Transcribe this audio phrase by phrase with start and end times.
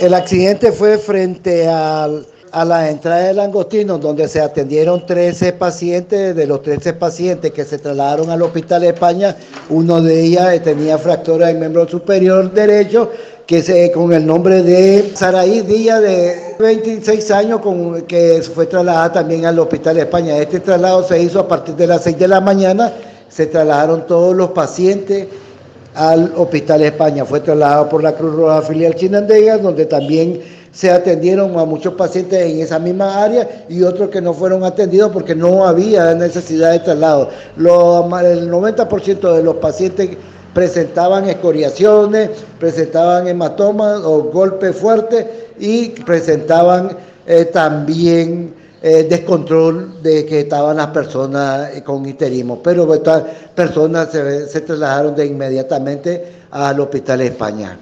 [0.00, 6.34] El accidente fue frente al a la entrada del Langostino, donde se atendieron 13 pacientes.
[6.34, 9.36] De los 13 pacientes que se trasladaron al Hospital de España,
[9.70, 13.10] uno de ellas tenía fractura del miembro superior derecho,
[13.46, 19.46] que con el nombre de Saraí Díaz, de 26 años, con, que fue trasladada también
[19.46, 20.36] al Hospital de España.
[20.38, 22.92] Este traslado se hizo a partir de las 6 de la mañana.
[23.28, 25.28] Se trasladaron todos los pacientes
[25.98, 27.24] al Hospital España.
[27.24, 30.40] Fue trasladado por la Cruz Roja Filial Chinandega, donde también
[30.70, 35.10] se atendieron a muchos pacientes en esa misma área y otros que no fueron atendidos
[35.10, 37.30] porque no había necesidad de traslado.
[37.56, 40.10] el 90% de los pacientes
[40.54, 42.30] presentaban escoriaciones,
[42.60, 45.26] presentaban hematomas o golpes fuertes
[45.58, 52.62] y presentaban eh, también eh, descontrol de que estaban las personas eh, con histerismo.
[52.62, 53.22] Pero estas
[53.54, 57.78] personas se, se trasladaron de inmediatamente al Hospital de España.